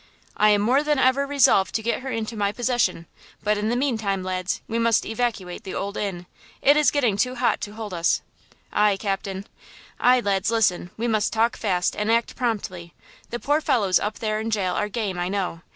"I 0.35 0.49
am 0.49 0.61
more 0.61 0.81
than 0.81 0.97
ever 0.97 1.27
resolved 1.27 1.75
to 1.75 1.83
get 1.83 2.01
her 2.01 2.09
into 2.09 2.35
my 2.35 2.51
possession! 2.51 3.05
But 3.43 3.59
in 3.59 3.69
the 3.69 3.75
mean 3.75 3.99
time, 3.99 4.23
lads, 4.23 4.59
we 4.67 4.79
must 4.79 5.05
evacuate 5.05 5.63
the 5.63 5.75
Old 5.75 5.95
Inn! 5.95 6.25
It 6.59 6.75
is 6.75 6.89
getting 6.89 7.17
too 7.17 7.35
hot 7.35 7.61
to 7.61 7.73
hold 7.73 7.93
us!" 7.93 8.23
"Aye, 8.73 8.97
captain!" 8.97 9.45
"Aye, 9.99 10.19
lads, 10.21 10.49
listen! 10.49 10.89
We 10.97 11.07
must 11.07 11.31
talk 11.31 11.55
fast 11.55 11.95
and 11.95 12.11
act 12.11 12.35
promptly; 12.35 12.95
the 13.29 13.37
poor 13.39 13.61
fellows 13.61 13.99
up 13.99 14.17
there 14.17 14.39
in 14.39 14.49
jail 14.49 14.73
are 14.73 14.89
game 14.89 15.19
I 15.19 15.29
know! 15.29 15.61